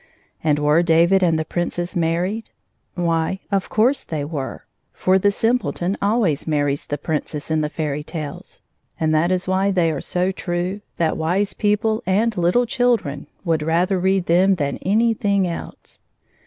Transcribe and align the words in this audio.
And 0.43 0.57
were 0.57 0.81
David 0.81 1.21
and 1.21 1.37
the 1.37 1.45
Princess 1.45 1.95
married? 1.95 2.49
Why, 2.95 3.39
of 3.51 3.69
course 3.69 4.03
they 4.03 4.25
were. 4.25 4.65
For 4.93 5.19
the 5.19 5.29
simpleton 5.29 5.95
always 6.01 6.47
marries 6.47 6.87
the 6.87 6.97
Princess 6.97 7.51
in 7.51 7.61
the 7.61 7.69
fairy 7.69 8.01
tales, 8.03 8.61
and 8.99 9.13
that 9.13 9.31
is 9.31 9.47
why 9.47 9.69
they 9.69 9.91
are 9.91 10.01
so 10.01 10.31
true 10.31 10.81
that 10.97 11.17
wise 11.17 11.53
people 11.53 12.01
and 12.07 12.33
httle 12.33 12.67
children 12.67 13.27
would 13.45 13.61
rather 13.61 13.99
read 13.99 14.25
them 14.25 14.55
than 14.55 14.79
any 14.81 15.13
thing 15.13 15.47
else. 15.47 15.99